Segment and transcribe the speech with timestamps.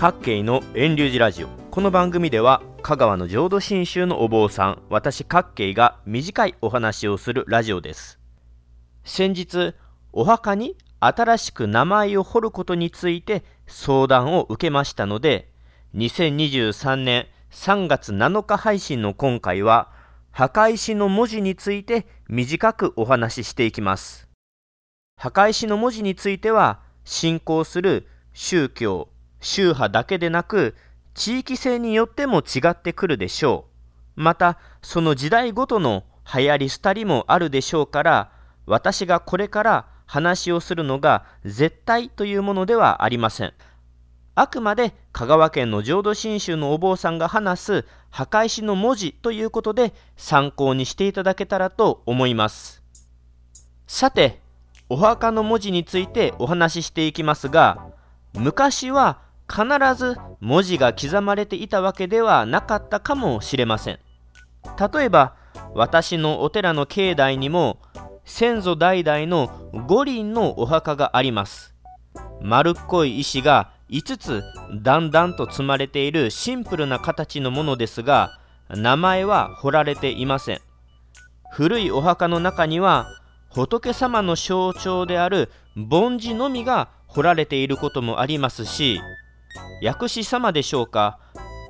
[0.00, 1.48] 各系の遠流寺ラジオ。
[1.72, 8.20] この番組では香川の浄土真宗のお坊さん私各系が短いお話をするラジオです。
[9.02, 9.74] 先日
[10.12, 15.50] お墓に新しく名前を彫ることについて相談を受けましたので
[15.96, 19.90] 2023年3月7日配信の今回は
[20.30, 24.28] 墓石の文字について短くお話ししていきます。
[25.16, 29.08] 墓石の文字については信仰する宗教
[29.40, 30.74] 宗派だけでなく
[31.14, 33.66] 地域性によっても違ってくるでしょ
[34.16, 34.22] う。
[34.22, 38.32] またその時代ごとの流行り廃りもあるでしょうから
[38.66, 43.52] 私がこれから話をするのが絶対というものではありません。
[44.34, 52.82] あくまで香川県の浄土真宗のお坊さんが話す墓石の文字ということで参考にしていただけたらと思います。
[53.88, 54.40] さて、
[54.88, 57.88] お墓の文字についてお話ししていきますが、
[58.32, 59.18] 昔は
[59.50, 59.64] 必
[59.96, 63.98] ず文字が刻まれていたわけではなかったかもしれません。
[64.92, 65.34] 例えば
[65.74, 67.78] 私のお寺の境内にも
[68.24, 71.74] 先祖代々の五輪のお墓があります。
[72.40, 74.42] 丸っこい石が5つ
[74.82, 78.38] だんだんと積まれているシンプルな形のものですが
[78.68, 80.60] 名前は彫られていません。
[81.50, 83.06] 古いお墓の中には
[83.50, 89.00] 仏様の象徴である梵字のみが彫られていることもありますし
[89.80, 91.18] 薬師様でしょうか？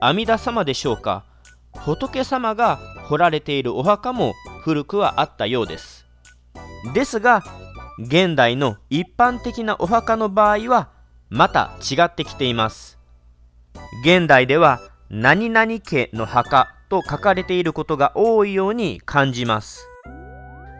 [0.00, 1.24] 阿弥陀様でしょうか？
[1.76, 6.06] 仏様が彫られているお墓も古くはあったようです。
[6.94, 7.42] ですが
[7.98, 10.90] 現代の一般的なお墓の場合は
[11.30, 12.98] また違ってきています。
[14.04, 19.88] 現代では何々家の墓と書かれていることが多いように感じます。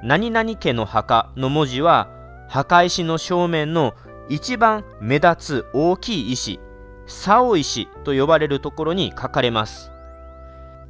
[0.03, 2.09] 何々家の墓の文字は
[2.49, 3.95] 墓石の正面の
[4.29, 6.61] 一番目立つ大きい石。
[7.09, 9.91] 竿石と呼ばれるところに書かれます。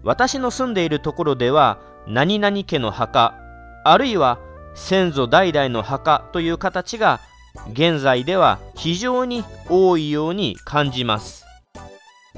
[0.03, 3.35] 私の住んでいるところでは何々家の墓
[3.85, 4.39] あるいは
[4.75, 7.21] 先祖代々の墓という形が
[7.73, 11.47] 現在では非常に多いように感じます。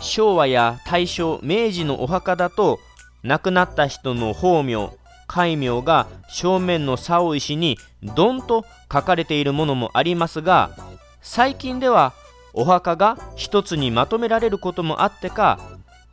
[0.00, 2.78] 昭和や大正明治のお墓だと
[3.22, 4.90] 亡くなった人の法名
[5.26, 10.70] 戒名が正面の竿石にドンと書かれているものもありますが
[11.20, 12.14] 最近では
[12.52, 15.58] お墓が一つにまとめられることもあってか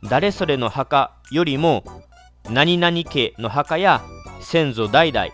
[0.04, 1.84] 誰それの墓よりも
[2.48, 4.02] 何々家の墓や
[4.40, 5.28] 先祖代々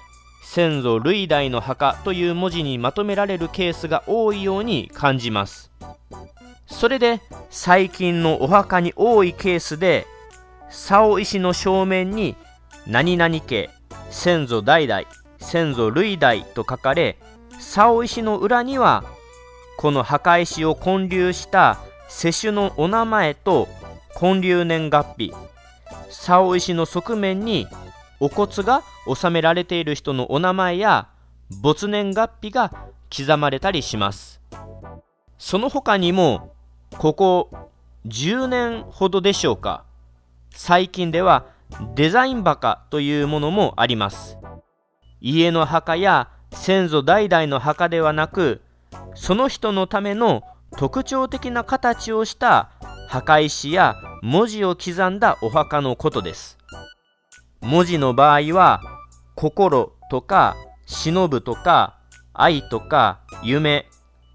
[0.45, 5.73] 先祖類代の墓という文字にまとめられるケースが多いように感じます。
[6.67, 10.07] それで最近のお墓に多いケースで
[10.71, 12.37] 竿石の正面に
[12.87, 13.71] 何々家
[14.11, 15.05] 先祖代々
[15.39, 17.19] 先祖類代と書かれ
[17.59, 19.05] 竿石の裏には
[19.85, 21.79] この墓石を建立した
[22.09, 23.69] 世主のお名前と
[24.19, 25.35] 建立年月日。
[26.09, 27.67] 竿石の側面に
[28.19, 31.09] お骨が納められている人のお名前や
[31.61, 32.73] 没年月日が
[33.15, 34.41] 刻まれたりします。
[35.37, 36.55] その他にも
[36.97, 37.51] ここ
[38.07, 39.85] 10年ほどでしょうか。
[40.49, 41.45] 最近では
[41.95, 44.39] デザイン墓というものもあります。
[45.21, 48.63] 家の墓や先祖代々の墓ではなく
[49.15, 50.43] その人のための
[50.77, 52.71] 特徴的な形をした
[53.09, 56.59] 墓石や文字を刻んだお墓のことです。
[57.61, 58.81] 文字の場合は
[59.37, 61.99] 心とか忍ぶとか
[62.33, 63.87] 愛とか夢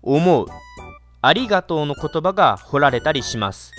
[0.02, 0.48] 思う
[1.22, 3.74] ありがとうの言葉が彫られたりします。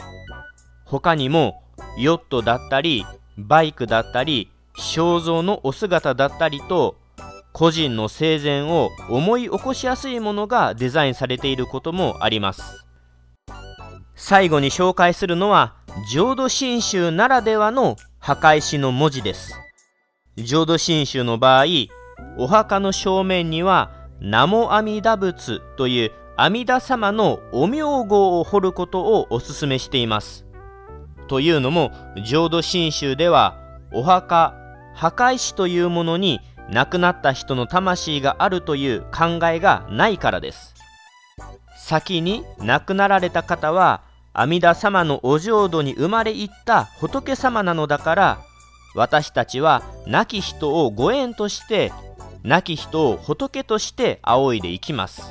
[0.84, 1.62] 他にも
[1.99, 3.06] ヨットだったり
[3.39, 6.97] バイクだったり肖像のお姿だったりと
[7.53, 12.87] 個人の生前を思い起こしやすいものがデザインされていることもあります。
[14.15, 15.75] 最後に紹介するのは
[16.12, 19.55] 浄土真宗ならではの墓石の文字です。
[20.37, 21.65] 浄土真宗の場合
[22.37, 23.91] お墓の正面には
[24.21, 30.47] 南無阿弥陀仏という阿弥陀様のお名号を彫ることをお勧めしています。
[31.28, 31.91] というのも
[32.24, 33.57] 浄土真宗では
[33.92, 34.54] お墓
[34.95, 36.41] 墓石というものに
[36.71, 40.75] 亡くなった人の魂があるという考えがないからです。
[41.77, 44.03] 先に亡くなられた方は
[44.33, 48.39] 阿弥陀様のお浄土に生まれいった仏様なのだから
[48.95, 51.93] 私たちは亡き人をご縁として
[52.45, 55.22] 亡き人を仏として仰いでいきます。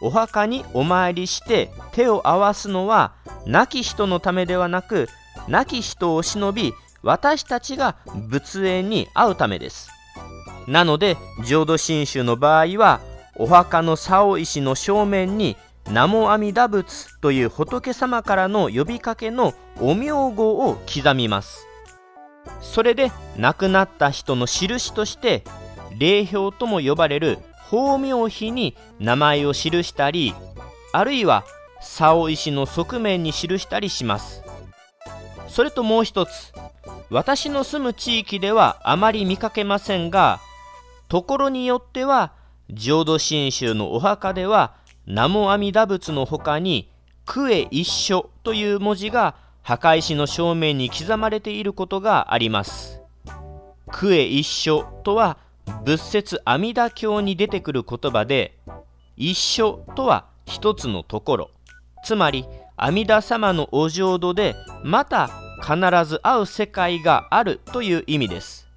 [0.00, 3.12] お墓にお参りして手を合わすのは
[3.46, 5.08] 亡き人のためではなく
[5.48, 6.72] 亡き人を忍び
[7.02, 7.96] 私たちが
[8.28, 9.97] 仏縁に会うためです。
[10.68, 13.00] なので浄土真宗の場合は
[13.36, 15.56] お墓の竿石の正面に
[15.88, 21.66] 南無阿弥陀仏という仏様からの呼びかけのお名号を刻みます。
[22.60, 25.42] それで亡くなった人の印として
[25.98, 27.38] 霊表とも呼ばれる
[27.70, 30.34] 法名碑に名前を記したり
[30.92, 31.44] あるいは
[31.80, 34.42] 竿石の側面に記したりします。
[35.48, 36.52] それともう一つ
[37.08, 40.40] 私の住む地域ではあまり見かけませんが
[41.08, 42.32] ところによっては
[42.70, 44.74] 浄土真宗のお墓では
[45.06, 46.90] 南無阿弥陀仏の他に
[47.24, 53.00] 「クエ一緒」という文字が墓石の正面に刻まれていることがあります。
[53.90, 55.38] クエ一緒とは
[55.84, 58.58] 仏説阿弥陀経に出てくる言葉で
[59.16, 61.50] 一緒とは一つのところ
[62.04, 62.44] つまり
[62.76, 65.30] 阿弥陀様のお浄土でまた
[65.62, 68.67] 必ず会う世界があるという意味です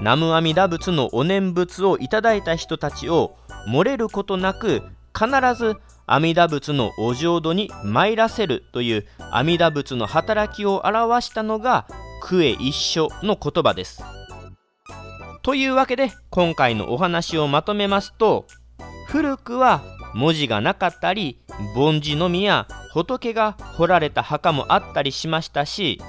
[0.00, 3.36] 南無阿弥陀仏のお念仏をいただいた人たちを
[3.68, 4.82] 漏れることなく
[5.14, 5.76] 必ず
[6.06, 11.86] 阿弥陀仏のお浄土に参らせるという阿弥陀仏の働きを表したのが
[12.22, 14.02] クエ一緒の言葉です。
[15.42, 18.46] というわけで今回のお話をまとめますと
[19.06, 19.82] 古くは
[20.14, 21.40] 文字がなかったり
[21.74, 26.00] 梵字のみや仏が彫られた墓もあったりしましたし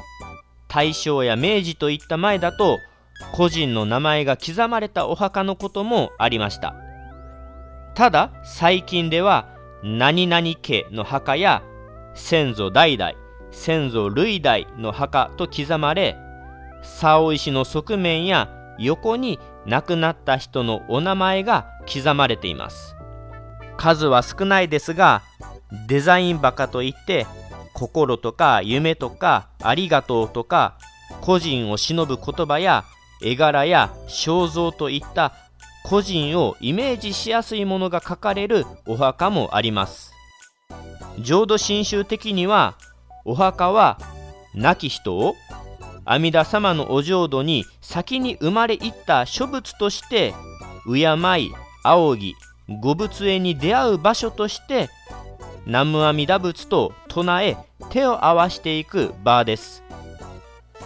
[0.67, 2.79] 大正や明治といった前だと
[3.31, 6.75] 個人の名前が刻まれたお墓のこともありました。
[7.93, 9.49] ただ最近では
[9.83, 11.63] 何々家の墓や
[12.13, 13.13] 先祖代々
[13.51, 16.17] 先祖類代の墓と刻まれ
[16.83, 22.95] 竿石の側面や横に亡くなった人のお名前が刻まれています。
[23.77, 25.21] 数は少ないですが
[25.87, 27.25] デザインバカといって
[27.73, 30.77] 心とか夢とかありがとうとか
[31.21, 32.85] 個人を忍ぶ言葉や
[33.21, 35.33] 絵柄や肖像といった
[35.83, 40.13] 個人をイメージしやすいものが書かれるお墓もあります。
[41.19, 42.75] 浄土真宗的には
[43.25, 43.97] お墓は
[44.55, 45.35] 亡き人を
[46.05, 50.33] 阿弥陀様のお浄土に先に生まれいった諸仏として
[50.85, 51.01] 敬
[51.39, 51.51] い
[51.83, 52.35] 仰ぎ
[52.81, 54.89] ご仏縁に出会う場所として
[55.65, 57.57] 南無阿弥陀仏と唱え
[57.89, 59.83] 手を合わしていく場です。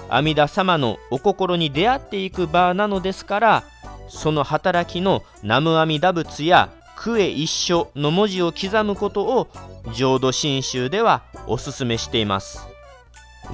[0.10, 3.64] 阿弥陀様のお心に出会っていく場なのですから
[4.08, 9.48] その働きの南無阿弥陀仏やクエ一緒の文字を刻むことを
[9.94, 12.66] 浄土真宗ではお勧めしています。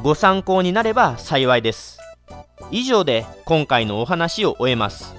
[0.03, 1.99] ご参考になれば幸いです。
[2.69, 5.15] 以上で今回のお話を終えます。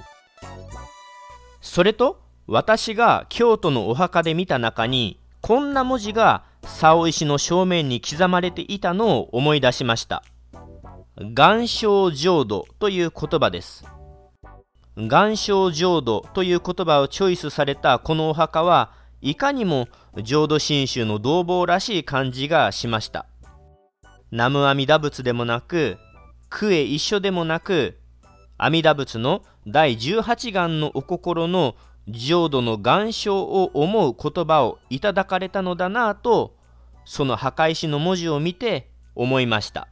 [1.61, 10.23] それと私が京都のお墓で見た中にこんな文字が竿石の正面に刻まれていたのを思い出しました。
[11.15, 13.85] 岩礁浄土という言葉です。
[14.97, 19.87] 岩礁浄土という言葉をチョイスされたこのお墓はいかにも
[20.23, 23.27] 浄土真宗の同房らしい感じがしました。
[24.31, 25.99] 南無阿弥陀仏でもなく
[26.49, 27.99] クエ一緒でもなく
[28.57, 31.75] 阿弥陀仏の第18願のお心の
[32.07, 36.55] 浄土の岩礁を思う言葉をいただかれたのだなぁと
[37.05, 39.87] その墓石の文字を見て思いました。